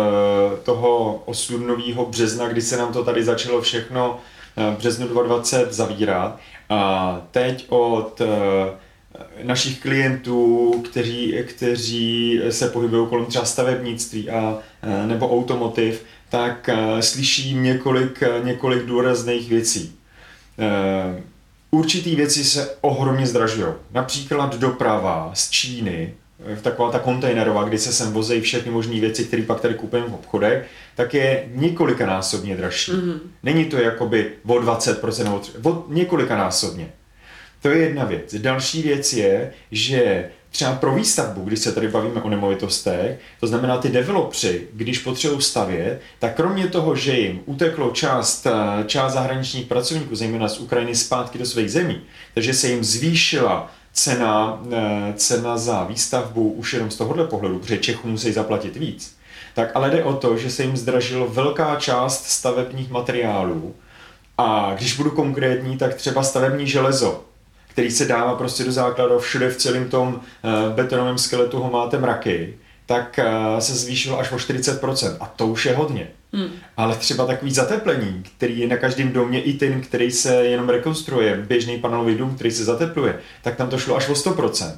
toho 0.63 1.23
osudnového 1.25 2.05
března, 2.05 2.47
kdy 2.47 2.61
se 2.61 2.77
nám 2.77 2.93
to 2.93 3.03
tady 3.03 3.23
začalo 3.23 3.61
všechno 3.61 4.19
březnu 4.77 5.07
2020 5.07 5.73
zavírat. 5.73 6.39
A 6.69 7.21
teď 7.31 7.65
od 7.69 8.21
uh, 8.21 8.27
našich 9.43 9.79
klientů, 9.79 10.71
kteří, 10.89 11.35
kteří 11.47 12.41
se 12.49 12.69
pohybují 12.69 13.07
kolem 13.07 13.25
třeba 13.25 13.45
stavebnictví 13.45 14.29
a, 14.29 14.57
nebo 15.05 15.33
automotiv, 15.33 16.05
tak 16.29 16.69
slyší 16.99 17.53
několik, 17.53 18.23
několik 18.43 18.85
důrazných 18.85 19.49
věcí. 19.49 19.95
Určitý 21.71 22.15
věci 22.15 22.43
se 22.43 22.75
ohromně 22.81 23.27
zdražují. 23.27 23.67
Například 23.91 24.55
doprava 24.55 25.31
z 25.33 25.49
Číny, 25.49 26.13
taková 26.61 26.91
ta 26.91 26.99
kontejnerová, 26.99 27.63
kdy 27.63 27.77
se 27.77 27.93
sem 27.93 28.13
vozejí 28.13 28.41
všechny 28.41 28.71
možné 28.71 28.99
věci, 28.99 29.23
které 29.23 29.43
pak 29.43 29.61
tady 29.61 29.73
koupím 29.73 30.03
v 30.03 30.13
obchodech, 30.13 30.67
tak 30.95 31.13
je 31.13 31.43
několikanásobně 31.55 32.55
dražší. 32.55 32.91
Mm-hmm. 32.91 33.19
Není 33.43 33.65
to 33.65 33.77
jakoby 33.77 34.31
o 34.47 34.53
20% 34.53 35.23
nebo 35.23 35.69
o 35.69 35.85
několikanásobně. 35.87 36.91
To 37.61 37.69
je 37.69 37.77
jedna 37.77 38.05
věc. 38.05 38.35
Další 38.35 38.81
věc 38.81 39.13
je, 39.13 39.53
že 39.71 40.29
třeba 40.51 40.75
pro 40.75 40.95
výstavbu, 40.95 41.43
když 41.43 41.59
se 41.59 41.71
tady 41.71 41.87
bavíme 41.87 42.21
o 42.21 42.29
nemovitostech, 42.29 43.19
to 43.39 43.47
znamená 43.47 43.77
ty 43.77 43.89
developři, 43.89 44.67
když 44.73 44.99
potřebují 44.99 45.41
stavět, 45.41 46.01
tak 46.19 46.35
kromě 46.35 46.67
toho, 46.67 46.95
že 46.95 47.19
jim 47.19 47.41
uteklo 47.45 47.91
část, 47.91 48.47
část 48.85 49.13
zahraničních 49.13 49.65
pracovníků, 49.65 50.15
zejména 50.15 50.47
z 50.47 50.59
Ukrajiny, 50.59 50.95
zpátky 50.95 51.37
do 51.37 51.45
svých 51.45 51.71
zemí, 51.71 52.01
takže 52.33 52.53
se 52.53 52.67
jim 52.67 52.83
zvýšila 52.83 53.71
cena, 54.03 54.59
eh, 54.71 55.13
cena 55.17 55.57
za 55.57 55.83
výstavbu 55.83 56.51
už 56.51 56.73
jenom 56.73 56.91
z 56.91 56.97
tohohle 56.97 57.27
pohledu, 57.27 57.59
protože 57.59 57.77
Čechů 57.77 58.07
musí 58.07 58.31
zaplatit 58.31 58.75
víc, 58.75 59.17
tak 59.53 59.71
ale 59.73 59.89
jde 59.89 60.03
o 60.03 60.13
to, 60.13 60.37
že 60.37 60.51
se 60.51 60.63
jim 60.63 60.77
zdražilo 60.77 61.27
velká 61.27 61.75
část 61.75 62.25
stavebních 62.25 62.89
materiálů 62.89 63.75
a 64.37 64.73
když 64.77 64.97
budu 64.97 65.11
konkrétní, 65.11 65.77
tak 65.77 65.95
třeba 65.95 66.23
stavební 66.23 66.67
železo, 66.67 67.23
který 67.67 67.91
se 67.91 68.05
dává 68.05 68.35
prostě 68.35 68.63
do 68.63 68.71
základu, 68.71 69.19
všude 69.19 69.49
v 69.49 69.57
celém 69.57 69.89
tom 69.89 70.15
uh, 70.15 70.75
betonovém 70.75 71.17
skeletu 71.17 71.59
ho 71.59 71.71
máte 71.71 71.97
mraky, 71.97 72.57
tak 72.85 73.19
uh, 73.19 73.59
se 73.59 73.75
zvýšilo 73.75 74.19
až 74.19 74.31
o 74.31 74.35
40%. 74.35 75.17
A 75.19 75.25
to 75.25 75.47
už 75.47 75.65
je 75.65 75.75
hodně. 75.75 76.07
Hmm. 76.33 76.49
Ale 76.77 76.95
třeba 76.95 77.25
takový 77.25 77.51
zateplení, 77.51 78.23
který 78.37 78.59
je 78.59 78.67
na 78.67 78.77
každém 78.77 79.11
domě, 79.11 79.41
i 79.41 79.53
ten, 79.53 79.81
který 79.81 80.11
se 80.11 80.35
jenom 80.35 80.69
rekonstruuje, 80.69 81.43
běžný 81.47 81.77
panelový 81.77 82.15
dům, 82.15 82.35
který 82.35 82.51
se 82.51 82.63
zatepluje, 82.63 83.19
tak 83.43 83.55
tam 83.55 83.69
to 83.69 83.77
šlo 83.77 83.95
až 83.95 84.09
o 84.09 84.13
100%. 84.13 84.75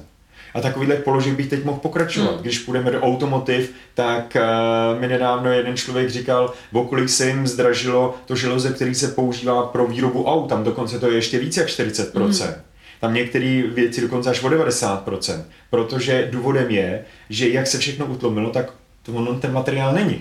A 0.54 0.60
takovýhle 0.60 0.96
položek 0.96 1.34
bych 1.34 1.48
teď 1.48 1.64
mohl 1.64 1.78
pokračovat. 1.78 2.32
Hmm. 2.32 2.40
Když 2.42 2.58
půjdeme 2.58 2.90
do 2.90 3.00
automotiv, 3.00 3.72
tak 3.94 4.36
uh, 4.36 5.00
mi 5.00 5.08
nedávno 5.08 5.52
jeden 5.52 5.76
člověk 5.76 6.10
říkal, 6.10 6.52
o 6.72 6.84
kolik 6.84 7.08
se 7.08 7.28
jim 7.28 7.46
zdražilo 7.46 8.14
to 8.26 8.36
železo, 8.36 8.70
který 8.70 8.94
se 8.94 9.08
používá 9.08 9.66
pro 9.66 9.86
výrobu 9.86 10.24
aut. 10.24 10.48
Tam 10.48 10.64
dokonce 10.64 10.98
to 10.98 11.10
je 11.10 11.14
ještě 11.14 11.38
více 11.38 11.60
jak 11.60 11.68
40%. 11.68 12.44
Hmm. 12.44 12.54
Tam 13.00 13.14
některé 13.14 13.62
věci 13.74 14.00
dokonce 14.00 14.30
až 14.30 14.42
o 14.42 14.48
90%, 14.48 15.42
protože 15.70 16.28
důvodem 16.30 16.70
je, 16.70 17.04
že 17.30 17.48
jak 17.48 17.66
se 17.66 17.78
všechno 17.78 18.06
utlomilo, 18.06 18.50
tak 18.50 18.72
to 19.02 19.36
ten 19.40 19.52
materiál 19.52 19.92
není. 19.92 20.20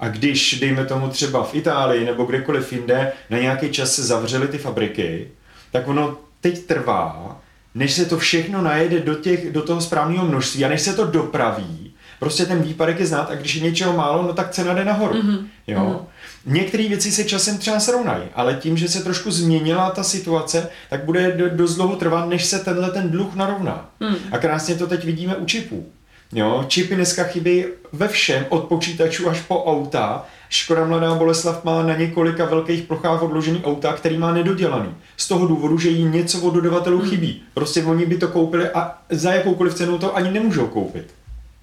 A 0.00 0.08
když, 0.08 0.60
dejme 0.60 0.84
tomu 0.84 1.08
třeba 1.08 1.44
v 1.44 1.54
Itálii 1.54 2.04
nebo 2.04 2.24
kdekoliv 2.24 2.72
jinde, 2.72 3.12
na 3.30 3.38
nějaký 3.38 3.68
čas 3.68 3.94
se 3.94 4.02
zavřely 4.02 4.48
ty 4.48 4.58
fabriky, 4.58 5.28
tak 5.72 5.88
ono 5.88 6.16
teď 6.40 6.58
trvá, 6.66 7.40
než 7.74 7.92
se 7.92 8.04
to 8.04 8.18
všechno 8.18 8.62
najede 8.62 9.00
do, 9.00 9.14
těch, 9.14 9.52
do 9.52 9.62
toho 9.62 9.80
správného 9.80 10.26
množství 10.26 10.64
a 10.64 10.68
než 10.68 10.80
se 10.80 10.92
to 10.92 11.06
dopraví, 11.06 11.94
prostě 12.18 12.46
ten 12.46 12.62
výpadek 12.62 13.00
je 13.00 13.06
znát 13.06 13.30
a 13.30 13.34
když 13.34 13.54
je 13.54 13.62
něčeho 13.62 13.92
málo, 13.92 14.22
no 14.22 14.32
tak 14.32 14.50
cena 14.50 14.74
jde 14.74 14.84
nahoru. 14.84 15.14
Mm-hmm. 15.14 15.44
Jo? 15.66 15.80
Mm-hmm. 15.80 16.06
Některé 16.46 16.88
věci 16.88 17.12
se 17.12 17.24
časem 17.24 17.58
třeba 17.58 17.80
srovnají, 17.80 18.22
ale 18.34 18.54
tím, 18.54 18.76
že 18.76 18.88
se 18.88 19.04
trošku 19.04 19.30
změnila 19.30 19.90
ta 19.90 20.02
situace, 20.02 20.68
tak 20.90 21.04
bude 21.04 21.50
dost 21.54 21.74
dlouho 21.74 21.96
trvat, 21.96 22.28
než 22.28 22.44
se 22.44 22.58
tenhle 22.58 22.90
ten 22.90 23.10
dluh 23.10 23.34
narovná. 23.34 23.90
Hmm. 24.00 24.16
A 24.32 24.38
krásně 24.38 24.74
to 24.74 24.86
teď 24.86 25.04
vidíme 25.04 25.36
u 25.36 25.44
čipů. 25.44 25.92
Jo, 26.32 26.64
čipy 26.68 26.94
dneska 26.94 27.24
chybí 27.24 27.64
ve 27.92 28.08
všem, 28.08 28.46
od 28.48 28.64
počítačů 28.64 29.28
až 29.28 29.40
po 29.40 29.64
auta. 29.64 30.26
Škoda 30.48 30.84
Mladá 30.84 31.14
Boleslav 31.14 31.64
má 31.64 31.82
na 31.82 31.96
několika 31.96 32.44
velkých 32.44 32.82
plochách 32.82 33.22
odložený 33.22 33.64
auta, 33.64 33.92
který 33.92 34.18
má 34.18 34.32
nedodělaný. 34.32 34.94
Z 35.16 35.28
toho 35.28 35.46
důvodu, 35.46 35.78
že 35.78 35.88
jí 35.88 36.04
něco 36.04 36.40
od 36.40 36.54
dodavatelů 36.54 36.98
hmm. 36.98 37.10
chybí. 37.10 37.42
Prostě 37.54 37.82
oni 37.82 38.06
by 38.06 38.16
to 38.16 38.28
koupili 38.28 38.68
a 38.68 38.98
za 39.10 39.32
jakoukoliv 39.32 39.74
cenu 39.74 39.98
to 39.98 40.16
ani 40.16 40.30
nemůžou 40.30 40.66
koupit. 40.66 41.14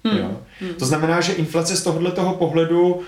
Hmm. 0.04 0.18
Jo? 0.18 0.30
Hmm. 0.60 0.74
To 0.74 0.86
znamená, 0.86 1.20
že 1.20 1.32
inflace 1.32 1.76
z 1.76 1.82
tohohle 1.82 2.10
toho 2.10 2.34
pohledu 2.34 3.00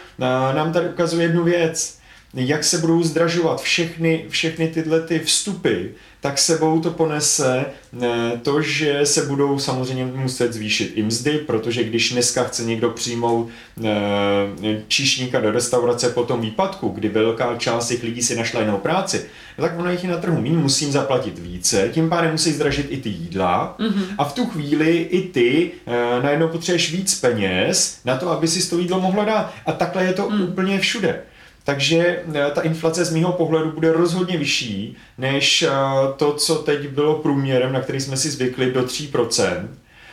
nám 0.54 0.72
tady 0.72 0.88
ukazuje 0.88 1.26
jednu 1.26 1.44
věc. 1.44 1.99
Jak 2.34 2.64
se 2.64 2.78
budou 2.78 3.02
zdražovat 3.02 3.62
všechny, 3.62 4.24
všechny 4.28 4.68
tyhle 4.68 5.00
ty 5.00 5.18
vstupy, 5.18 5.86
tak 6.20 6.38
sebou 6.38 6.80
to 6.80 6.90
ponese 6.90 7.64
eh, 8.02 8.08
to, 8.42 8.62
že 8.62 9.00
se 9.06 9.26
budou 9.26 9.58
samozřejmě 9.58 10.04
muset 10.04 10.52
zvýšit 10.52 10.92
i 10.94 11.02
mzdy, 11.02 11.38
protože 11.38 11.84
když 11.84 12.12
dneska 12.12 12.44
chce 12.44 12.64
někdo 12.64 12.90
přijmout 12.90 13.48
eh, 13.84 14.82
číšníka 14.88 15.40
do 15.40 15.50
restaurace 15.50 16.08
po 16.08 16.24
tom 16.24 16.40
výpadku, 16.40 16.88
kdy 16.88 17.08
velká 17.08 17.56
část 17.56 17.88
těch 17.88 18.02
lidí 18.02 18.22
si 18.22 18.36
našla 18.36 18.60
jinou 18.60 18.76
práci, 18.76 19.26
tak 19.56 19.78
ono 19.78 19.90
jich 19.90 20.04
je 20.04 20.10
na 20.10 20.16
trhu 20.16 20.40
méně, 20.40 20.58
musím 20.58 20.92
zaplatit 20.92 21.38
více, 21.38 21.88
tím 21.92 22.08
pádem 22.08 22.32
musí 22.32 22.52
zdražit 22.52 22.86
i 22.90 22.96
ty 22.96 23.08
jídla 23.08 23.76
mm-hmm. 23.78 24.04
a 24.18 24.24
v 24.24 24.34
tu 24.34 24.46
chvíli 24.46 24.96
i 24.96 25.28
ty 25.28 25.70
uh, 25.86 26.24
najednou 26.24 26.48
potřebuješ 26.48 26.92
víc 26.92 27.20
peněz 27.20 28.00
na 28.04 28.16
to, 28.16 28.30
aby 28.30 28.48
si 28.48 28.70
to 28.70 28.78
jídlo 28.78 29.00
mohla 29.00 29.24
dát. 29.24 29.52
A 29.66 29.72
takhle 29.72 30.04
je 30.04 30.12
to 30.12 30.30
mm. 30.30 30.42
úplně 30.42 30.78
všude. 30.78 31.22
Takže 31.64 32.22
eh, 32.34 32.50
ta 32.54 32.60
inflace 32.60 33.04
z 33.04 33.14
mého 33.14 33.32
pohledu 33.32 33.72
bude 33.72 33.92
rozhodně 33.92 34.38
vyšší 34.38 34.96
než 35.18 35.62
eh, 35.62 35.70
to, 36.16 36.32
co 36.32 36.54
teď 36.54 36.88
bylo 36.88 37.18
průměrem, 37.18 37.72
na 37.72 37.80
který 37.80 38.00
jsme 38.00 38.16
si 38.16 38.30
zvykli, 38.30 38.72
do 38.72 38.82
3%. 38.82 39.68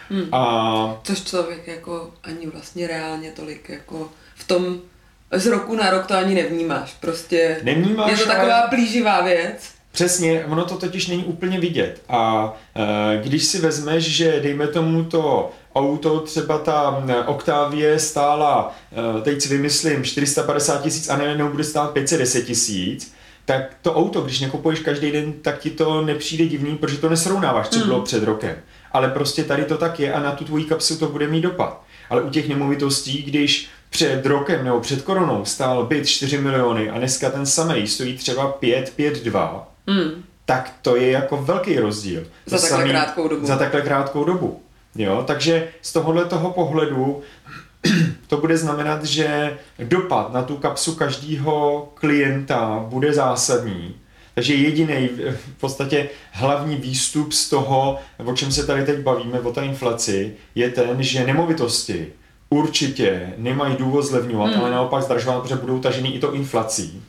Hmm. 0.09 0.29
A... 0.31 0.99
Což 1.03 1.23
člověk 1.23 1.67
jako 1.67 2.11
ani 2.23 2.47
vlastně 2.47 2.87
reálně 2.87 3.31
tolik 3.31 3.69
jako 3.69 4.09
v 4.35 4.47
tom 4.47 4.77
z 5.31 5.45
roku 5.47 5.75
na 5.75 5.89
rok 5.89 6.05
to 6.05 6.17
ani 6.17 6.35
nevnímáš. 6.35 6.93
Prostě 6.93 7.59
Nevnímáš, 7.63 8.11
je 8.11 8.17
to 8.17 8.27
taková 8.27 8.59
ale... 8.59 8.69
plíživá 8.69 9.21
věc. 9.21 9.69
Přesně, 9.91 10.45
ono 10.45 10.65
to 10.65 10.77
totiž 10.77 11.07
není 11.07 11.23
úplně 11.23 11.59
vidět. 11.59 12.01
A 12.09 12.53
e, 12.75 13.21
když 13.23 13.43
si 13.43 13.61
vezmeš, 13.61 14.03
že 14.03 14.39
dejme 14.39 14.67
tomu 14.67 15.03
to 15.03 15.51
auto, 15.77 16.19
třeba 16.19 16.57
ta 16.57 17.03
Octavie 17.25 17.99
stála, 17.99 18.75
e, 19.17 19.21
teď 19.21 19.41
si 19.41 19.49
vymyslím, 19.49 20.03
450 20.03 20.81
tisíc 20.81 21.09
a 21.09 21.17
najednou 21.17 21.49
bude 21.49 21.63
stát 21.63 21.91
510 21.91 22.41
tisíc, 22.41 23.13
tak 23.45 23.75
to 23.81 23.95
auto, 23.95 24.21
když 24.21 24.39
nekupuješ 24.39 24.79
každý 24.79 25.11
den, 25.11 25.33
tak 25.33 25.59
ti 25.59 25.69
to 25.69 26.01
nepřijde 26.01 26.45
divný, 26.45 26.77
protože 26.77 26.97
to 26.97 27.09
nesrovnáváš, 27.09 27.69
co 27.69 27.79
mm. 27.79 27.85
bylo 27.85 28.01
před 28.01 28.23
rokem. 28.23 28.55
Ale 28.91 29.09
prostě 29.09 29.43
tady 29.43 29.65
to 29.65 29.77
tak 29.77 29.99
je 29.99 30.13
a 30.13 30.19
na 30.19 30.31
tu 30.31 30.45
tvoji 30.45 30.63
kapsu 30.63 30.97
to 30.97 31.07
bude 31.07 31.27
mít 31.27 31.41
dopad. 31.41 31.81
Ale 32.09 32.21
u 32.21 32.29
těch 32.29 32.49
nemovitostí, 32.49 33.23
když 33.23 33.69
před 33.89 34.25
rokem 34.25 34.65
nebo 34.65 34.79
před 34.79 35.01
koronou 35.01 35.45
stál 35.45 35.85
byt 35.85 36.07
4 36.07 36.37
miliony 36.37 36.89
a 36.89 36.97
dneska 36.97 37.29
ten 37.29 37.45
samý 37.45 37.87
stojí 37.87 38.17
třeba 38.17 38.47
5, 38.51 38.93
5, 38.95 39.23
2, 39.23 39.71
mm. 39.87 40.23
tak 40.45 40.73
to 40.81 40.95
je 40.95 41.11
jako 41.11 41.37
velký 41.37 41.79
rozdíl. 41.79 42.27
Za 42.45 42.57
takhle 42.57 42.69
samý, 42.69 42.89
krátkou 42.89 43.27
dobu. 43.27 43.45
Za 43.45 43.57
takhle 43.57 43.81
krátkou 43.81 44.23
dobu. 44.23 44.61
Jo, 44.97 45.23
takže 45.27 45.67
z 45.81 45.93
tohohle 45.93 46.25
toho 46.25 46.51
pohledu 46.51 47.21
to 48.27 48.37
bude 48.37 48.57
znamenat, 48.57 49.05
že 49.05 49.57
dopad 49.83 50.33
na 50.33 50.43
tu 50.43 50.57
kapsu 50.57 50.95
každého 50.95 51.87
klienta 51.93 52.85
bude 52.89 53.13
zásadní. 53.13 53.95
Takže 54.35 54.53
jediný 54.53 55.09
v 55.31 55.59
podstatě 55.59 56.09
hlavní 56.31 56.75
výstup 56.75 57.33
z 57.33 57.49
toho, 57.49 57.99
o 58.25 58.33
čem 58.33 58.51
se 58.51 58.67
tady 58.67 58.85
teď 58.85 58.99
bavíme, 58.99 59.39
o 59.39 59.53
té 59.53 59.65
inflaci, 59.65 60.35
je 60.55 60.69
ten, 60.69 61.03
že 61.03 61.25
nemovitosti 61.25 62.07
určitě 62.49 63.33
nemají 63.37 63.75
důvod 63.75 64.01
zlevňovat, 64.01 64.49
hmm. 64.49 64.61
ale 64.61 64.71
naopak 64.71 65.03
zdražovat, 65.03 65.41
protože 65.41 65.55
budou 65.55 65.79
tažený 65.79 66.15
i 66.15 66.19
to 66.19 66.33
inflací. 66.33 67.03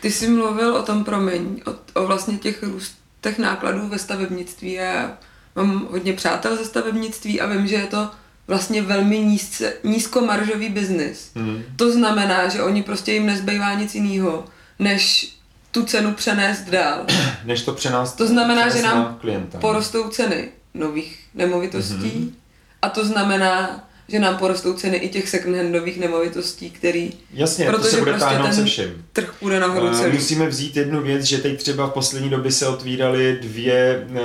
Ty 0.00 0.10
jsi 0.10 0.28
mluvil 0.28 0.74
o 0.74 0.82
tom, 0.82 1.04
promiň, 1.04 1.62
o, 1.66 2.00
o 2.00 2.06
vlastně 2.06 2.38
těch 2.38 2.62
růstech 2.62 3.38
nákladů 3.38 3.88
ve 3.88 3.98
stavebnictví. 3.98 4.72
Já 4.72 5.18
mám 5.56 5.88
hodně 5.90 6.12
přátel 6.12 6.56
ze 6.56 6.64
stavebnictví 6.64 7.40
a 7.40 7.46
vím, 7.46 7.66
že 7.66 7.74
je 7.74 7.86
to 7.86 8.10
vlastně 8.46 8.82
velmi 8.82 9.18
nízce, 9.18 9.72
nízkomaržový 9.84 10.68
biznis. 10.68 11.30
Hmm. 11.34 11.62
To 11.76 11.92
znamená, 11.92 12.48
že 12.48 12.62
oni 12.62 12.82
prostě 12.82 13.12
jim 13.12 13.26
nezbývá 13.26 13.74
nic 13.74 13.94
jiného, 13.94 14.44
než 14.78 15.32
tu 15.70 15.84
cenu 15.84 16.14
přenést 16.14 16.62
dál. 16.62 17.06
Než 17.44 17.62
to 17.62 17.72
přenést 17.72 18.12
To 18.12 18.26
znamená, 18.26 18.68
že 18.68 18.82
nám 18.82 19.20
porostou 19.60 20.08
ceny 20.08 20.48
nových 20.74 21.20
nemovitostí 21.34 22.10
hmm. 22.10 22.34
a 22.82 22.88
to 22.88 23.04
znamená 23.04 23.85
že 24.08 24.18
nám 24.18 24.36
porostou 24.36 24.72
ceny 24.72 24.96
i 24.96 25.08
těch 25.08 25.28
second-handových 25.28 26.00
nemovitostí, 26.00 26.70
který... 26.70 27.10
Jasně, 27.32 27.66
protože 27.66 27.78
to 27.78 27.88
se 27.88 27.98
bude 27.98 28.12
prostě 28.12 28.28
táhnout 28.28 28.54
se 28.54 28.64
všem. 28.64 28.90
trh 29.12 29.34
půjde 29.40 29.60
nahoru 29.60 29.96
celý. 29.96 30.12
Musíme 30.12 30.48
vzít 30.48 30.76
jednu 30.76 31.02
věc, 31.02 31.22
že 31.24 31.38
teď 31.38 31.58
třeba 31.58 31.86
v 31.86 31.92
poslední 31.92 32.30
době 32.30 32.52
se 32.52 32.68
otvíraly 32.68 33.38
dvě, 33.42 34.06
eh, 34.14 34.20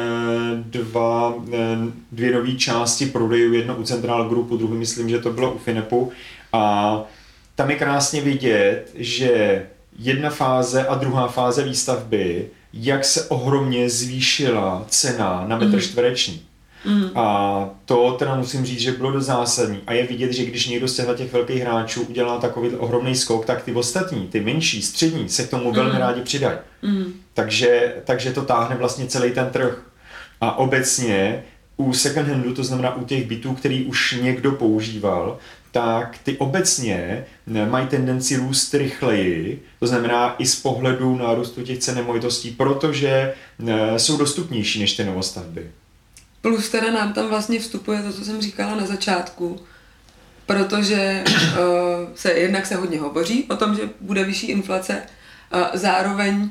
dva, 0.66 1.34
eh, 1.54 1.58
dvě 2.12 2.32
nové 2.32 2.52
části 2.52 3.06
prodejů, 3.06 3.54
jedno 3.54 3.76
u 3.76 3.84
Central 3.84 4.30
Groupu, 4.30 4.58
druhý 4.58 4.78
myslím, 4.78 5.10
že 5.10 5.20
to 5.20 5.32
bylo 5.32 5.54
u 5.54 5.58
Finepu 5.58 6.12
a 6.54 7.04
tam 7.56 7.70
je 7.70 7.76
krásně 7.76 8.22
vidět, 8.22 8.86
že 8.96 9.66
jedna 10.00 10.30
fáze 10.30 10.88
a 10.88 10.96
druhá 10.96 11.28
fáze 11.28 11.64
výstavby, 11.64 12.48
jak 12.74 13.06
se 13.06 13.24
ohromně 13.24 13.90
zvýšila 13.90 14.86
cena 14.90 15.46
na 15.48 15.58
metr 15.58 15.74
mm. 15.74 15.82
čtvereční. 15.82 16.42
Mm. 16.86 17.10
A 17.16 17.70
to 17.86 18.12
teda 18.20 18.36
musím 18.36 18.66
říct, 18.66 18.80
že 18.80 18.92
bylo 18.92 19.12
dost 19.12 19.26
zásadní. 19.26 19.80
A 19.88 19.94
je 19.94 20.08
vidět, 20.08 20.34
že 20.34 20.46
když 20.46 20.68
někdo 20.68 20.88
z 20.88 20.96
těch 21.16 21.34
velkých 21.34 21.62
hráčů 21.62 22.02
udělá 22.02 22.38
takový 22.38 22.70
ohromný 22.70 23.16
skok, 23.16 23.46
tak 23.46 23.64
ty 23.64 23.74
ostatní, 23.74 24.28
ty 24.28 24.40
menší, 24.40 24.82
střední, 24.82 25.30
se 25.30 25.44
k 25.44 25.50
tomu 25.50 25.70
mm. 25.70 25.76
velmi 25.76 26.00
rádi 26.00 26.22
přidají. 26.22 26.58
Mm. 26.82 27.14
Takže, 27.34 27.96
takže 28.06 28.34
to 28.34 28.42
táhne 28.42 28.76
vlastně 28.76 29.06
celý 29.06 29.32
ten 29.32 29.50
trh. 29.50 29.82
A 30.42 30.58
obecně 30.58 31.44
u 31.78 31.94
second 31.94 32.28
handu, 32.28 32.54
to 32.54 32.64
znamená 32.64 32.96
u 32.96 33.06
těch 33.06 33.28
bytů, 33.28 33.54
který 33.54 33.86
už 33.86 34.18
někdo 34.22 34.52
používal, 34.52 35.38
tak 35.72 36.18
ty 36.24 36.38
obecně 36.38 37.26
mají 37.70 37.88
tendenci 37.88 38.38
růst 38.38 38.74
rychleji, 38.74 39.64
to 39.80 39.88
znamená 39.88 40.36
i 40.38 40.46
z 40.46 40.56
pohledu 40.62 41.18
nárůstu 41.18 41.62
těch 41.62 41.80
cen 41.80 41.96
nemovitostí, 41.96 42.52
protože 42.52 43.34
eh, 43.68 44.00
jsou 44.00 44.18
dostupnější 44.18 44.80
než 44.80 44.94
ty 44.94 45.04
novostavby. 45.04 45.72
Plus 46.42 46.70
teda 46.70 46.92
nám 46.92 47.14
tam 47.14 47.28
vlastně 47.28 47.60
vstupuje 47.60 48.02
to, 48.02 48.14
co 48.14 48.26
jsem 48.26 48.42
říkala 48.42 48.76
na 48.76 48.86
začátku, 48.86 49.60
protože 50.46 51.24
uh, 51.26 51.60
se 52.16 52.32
jednak 52.32 52.66
se 52.66 52.76
hodně 52.76 53.00
hovoří 53.00 53.46
o 53.50 53.56
tom, 53.56 53.76
že 53.76 53.90
bude 54.02 54.24
vyšší 54.24 54.48
inflace, 54.48 55.02
uh, 55.54 55.62
zároveň 55.74 56.36
uh, 56.36 56.50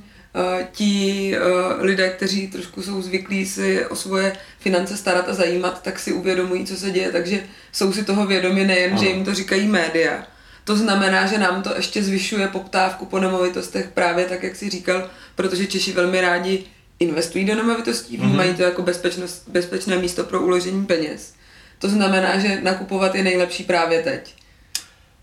ti 0.72 1.34
uh, 1.36 1.84
lidé, 1.84 2.10
kteří 2.10 2.48
trošku 2.48 2.82
jsou 2.82 3.02
zvyklí 3.02 3.46
si 3.46 3.86
o 3.86 3.96
svoje 3.96 4.36
finance 4.58 4.96
starat 4.96 5.28
a 5.28 5.34
zajímat, 5.34 5.82
tak 5.82 5.98
si 5.98 6.12
uvědomují, 6.12 6.66
co 6.66 6.76
se 6.76 6.90
děje, 6.90 7.12
takže 7.12 7.42
jsou 7.72 7.92
si 7.92 8.04
toho 8.04 8.26
vědomi 8.26 8.64
nejen, 8.64 8.92
ano. 8.92 9.02
že 9.02 9.08
jim 9.08 9.24
to 9.24 9.34
říkají 9.34 9.68
média. 9.68 10.26
To 10.64 10.76
znamená, 10.76 11.26
že 11.26 11.38
nám 11.38 11.62
to 11.62 11.76
ještě 11.76 12.02
zvyšuje 12.02 12.48
poptávku 12.48 13.06
po 13.06 13.18
nemovitostech 13.18 13.88
právě 13.94 14.24
tak, 14.24 14.42
jak 14.42 14.56
si 14.56 14.70
říkal, 14.70 15.10
protože 15.34 15.66
Češi 15.66 15.92
velmi 15.92 16.20
rádi 16.20 16.64
investují 17.00 17.44
do 17.44 17.54
nemovitostí, 17.54 18.18
mm-hmm. 18.18 18.36
mají 18.36 18.54
to 18.54 18.62
jako 18.62 18.82
bezpečnost, 18.82 19.48
bezpečné 19.48 19.98
místo 19.98 20.24
pro 20.24 20.40
uložení 20.40 20.86
peněz. 20.86 21.34
To 21.78 21.88
znamená, 21.88 22.38
že 22.38 22.60
nakupovat 22.62 23.14
je 23.14 23.22
nejlepší 23.22 23.64
právě 23.64 24.02
teď. 24.02 24.34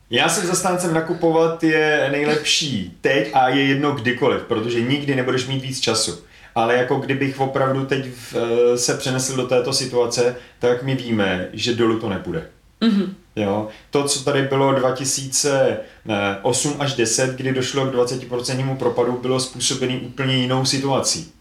Já 0.10 0.30
jsem 0.30 0.48
zastáncem 0.48 0.94
nakupovat 0.94 1.64
je 1.64 2.08
nejlepší 2.12 2.98
teď 3.02 3.30
a 3.34 3.50
je 3.50 3.66
jedno 3.66 3.92
kdykoliv, 3.92 4.42
protože 4.42 4.82
nikdy 4.82 5.16
nebudeš 5.16 5.48
mít 5.48 5.62
víc 5.62 5.80
času. 5.80 6.20
Ale 6.56 6.76
jako 6.76 6.96
kdybych 6.96 7.40
opravdu 7.40 7.86
teď 7.86 8.08
v, 8.08 8.36
eh, 8.36 8.78
se 8.78 8.98
přenesl 8.98 9.36
do 9.36 9.48
této 9.48 9.74
situace, 9.74 10.36
tak 10.60 10.84
my 10.84 10.96
víme, 10.96 11.50
že 11.54 11.76
dolů 11.76 12.00
to 12.00 12.10
nepůjde. 12.10 12.48
Mm-hmm. 12.82 13.10
Jo? 13.36 13.68
To, 13.90 14.04
co 14.04 14.24
tady 14.24 14.42
bylo 14.42 14.72
2008 14.72 16.76
až 16.80 16.94
10, 16.94 17.36
kdy 17.36 17.54
došlo 17.54 17.86
k 17.86 17.94
20% 17.94 18.78
propadu, 18.78 19.20
bylo 19.22 19.40
způsobený 19.40 20.00
úplně 20.00 20.36
jinou 20.36 20.66
situací 20.66 21.34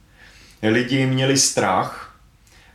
lidi 0.62 1.06
měli 1.06 1.38
strach, 1.38 2.14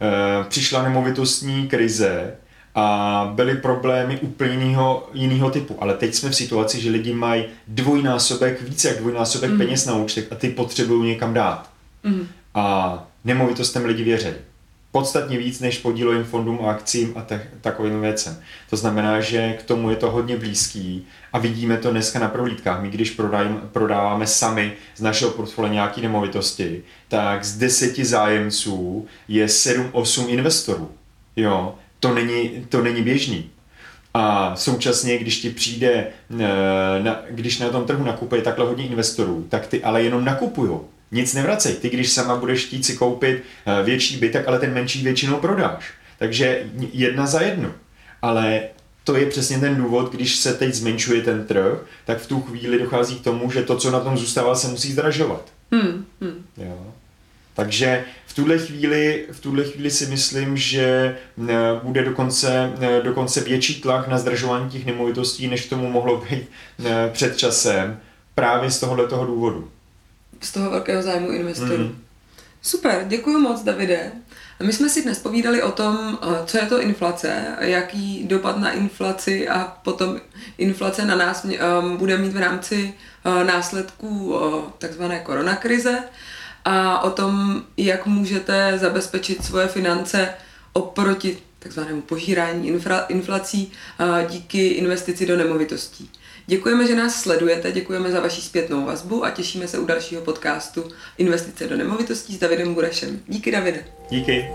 eh, 0.01 0.43
přišla 0.49 0.83
nemovitostní 0.83 1.67
krize 1.67 2.33
a 2.75 3.31
byly 3.35 3.55
problémy 3.55 4.19
úplně 4.21 4.51
jiného, 4.51 5.09
jiného 5.13 5.49
typu. 5.49 5.77
Ale 5.79 5.93
teď 5.93 6.15
jsme 6.15 6.29
v 6.29 6.35
situaci, 6.35 6.81
že 6.81 6.89
lidi 6.89 7.13
mají 7.13 7.45
dvojnásobek, 7.67 8.61
více 8.61 8.87
jak 8.87 8.97
dvojnásobek 8.97 9.51
mm. 9.51 9.57
peněz 9.57 9.85
na 9.85 9.95
účtech 9.95 10.27
a 10.31 10.35
ty 10.35 10.49
potřebují 10.49 11.09
někam 11.09 11.33
dát. 11.33 11.69
Mm. 12.03 12.27
A 12.55 13.07
nemovitostem 13.23 13.85
lidi 13.85 14.03
věří 14.03 14.50
podstatně 14.91 15.37
víc 15.37 15.59
než 15.59 15.77
podílovým 15.77 16.23
fondům 16.23 16.59
a 16.61 16.71
akcím 16.71 17.13
a 17.15 17.21
te- 17.21 17.47
takovým 17.61 18.01
věcem. 18.01 18.37
To 18.69 18.77
znamená, 18.77 19.21
že 19.21 19.53
k 19.53 19.63
tomu 19.63 19.89
je 19.89 19.95
to 19.95 20.11
hodně 20.11 20.37
blízký 20.37 21.07
a 21.33 21.39
vidíme 21.39 21.77
to 21.77 21.91
dneska 21.91 22.19
na 22.19 22.27
prohlídkách. 22.27 22.81
My 22.81 22.89
když 22.89 23.11
prodáváme, 23.11 23.59
prodáváme 23.71 24.27
sami 24.27 24.73
z 24.95 25.01
našeho 25.01 25.31
portfolia 25.31 25.73
nějaké 25.73 26.01
nemovitosti, 26.01 26.83
tak 27.07 27.43
z 27.43 27.57
deseti 27.57 28.05
zájemců 28.05 29.07
je 29.27 29.45
7-8 29.45 30.29
investorů. 30.29 30.91
Jo, 31.35 31.75
to 31.99 32.13
není, 32.13 32.65
to 32.69 32.81
není 32.81 33.01
běžný. 33.01 33.49
A 34.13 34.55
současně, 34.55 35.17
když 35.17 35.39
ti 35.39 35.49
přijde, 35.49 36.07
eh, 36.39 37.03
na, 37.03 37.19
když 37.29 37.59
na 37.59 37.69
tom 37.69 37.85
trhu 37.85 38.03
nakupuje 38.03 38.41
takhle 38.41 38.65
hodně 38.65 38.87
investorů, 38.87 39.45
tak 39.49 39.67
ty 39.67 39.83
ale 39.83 40.03
jenom 40.03 40.25
nakupují 40.25 40.79
nic 41.11 41.33
nevracej. 41.33 41.73
Ty, 41.73 41.89
když 41.89 42.11
sama 42.11 42.35
budeš 42.35 42.65
chtít 42.65 42.85
si 42.85 42.97
koupit 42.97 43.43
eh, 43.65 43.83
větší 43.83 44.17
bytek, 44.17 44.47
ale 44.47 44.59
ten 44.59 44.73
menší 44.73 45.03
většinou 45.03 45.37
prodáš. 45.37 45.93
Takže 46.19 46.63
jedna 46.93 47.25
za 47.25 47.41
jednu. 47.41 47.73
Ale 48.21 48.61
to 49.03 49.15
je 49.15 49.25
přesně 49.25 49.59
ten 49.59 49.75
důvod, 49.75 50.11
když 50.11 50.35
se 50.35 50.53
teď 50.53 50.73
zmenšuje 50.73 51.21
ten 51.21 51.45
trh, 51.45 51.79
tak 52.05 52.17
v 52.17 52.27
tu 52.27 52.41
chvíli 52.41 52.79
dochází 52.79 53.15
k 53.15 53.23
tomu, 53.23 53.51
že 53.51 53.63
to, 53.63 53.77
co 53.77 53.91
na 53.91 53.99
tom 53.99 54.17
zůstává, 54.17 54.55
se 54.55 54.67
musí 54.67 54.91
zdražovat. 54.91 55.45
Hmm, 55.71 56.05
hmm. 56.21 56.45
Jo. 56.57 56.93
Takže 57.53 58.05
v 58.25 58.33
tuhle, 58.33 58.57
chvíli, 58.57 59.25
v 59.31 59.39
tuhle 59.39 59.63
chvíli 59.63 59.91
si 59.91 60.05
myslím, 60.05 60.57
že 60.57 61.17
eh, 61.49 61.53
bude 61.83 62.03
dokonce, 62.03 62.73
eh, 62.81 63.01
dokonce 63.03 63.41
větší 63.41 63.81
tlak 63.81 64.07
na 64.07 64.17
zdražování 64.17 64.69
těch 64.69 64.85
nemovitostí, 64.85 65.47
než 65.47 65.65
tomu 65.65 65.89
mohlo 65.89 66.25
být 66.29 66.49
před 67.11 67.37
časem, 67.37 67.99
právě 68.35 68.71
z 68.71 68.79
tohoto 68.79 69.25
důvodu 69.25 69.71
z 70.41 70.51
toho 70.51 70.71
velkého 70.71 71.01
zájmu 71.01 71.31
investorů. 71.31 71.83
Mm. 71.83 72.01
Super, 72.61 73.05
děkuji 73.07 73.37
moc, 73.37 73.63
Davide. 73.63 74.11
My 74.63 74.73
jsme 74.73 74.89
si 74.89 75.01
dnes 75.01 75.19
povídali 75.19 75.63
o 75.63 75.71
tom, 75.71 76.19
eh, 76.21 76.45
co 76.45 76.57
je 76.57 76.65
to 76.65 76.81
inflace, 76.81 77.45
jaký 77.59 78.23
dopad 78.23 78.57
na 78.57 78.71
inflaci 78.71 79.47
a 79.47 79.77
potom 79.83 80.21
inflace 80.57 81.05
na 81.05 81.15
nás 81.15 81.45
um, 81.45 81.97
bude 81.97 82.17
mít 82.17 82.33
v 82.33 82.37
rámci 82.37 82.93
uh, 83.25 83.43
následků 83.43 84.35
takzvané 84.77 85.19
koronakrize 85.19 86.03
a 86.65 87.01
o 87.01 87.09
tom, 87.09 87.63
jak 87.77 88.05
můžete 88.05 88.77
zabezpečit 88.77 89.45
svoje 89.45 89.67
finance 89.67 90.33
oproti 90.73 91.37
takzvanému 91.59 92.01
požírání 92.01 92.67
infra, 92.67 92.99
inflací 92.99 93.71
díky 94.29 94.67
investici 94.67 95.25
do 95.25 95.37
nemovitostí. 95.37 96.09
Děkujeme, 96.51 96.87
že 96.87 96.95
nás 96.95 97.21
sledujete, 97.21 97.71
děkujeme 97.71 98.11
za 98.11 98.19
vaši 98.19 98.41
zpětnou 98.41 98.85
vazbu 98.85 99.25
a 99.25 99.29
těšíme 99.29 99.67
se 99.67 99.79
u 99.79 99.85
dalšího 99.85 100.21
podcastu 100.21 100.91
Investice 101.17 101.67
do 101.67 101.77
nemovitostí 101.77 102.35
s 102.35 102.39
Davidem 102.39 102.73
Burešem. 102.73 103.19
Díky, 103.27 103.51
Davide. 103.51 103.85
Díky. 104.09 104.49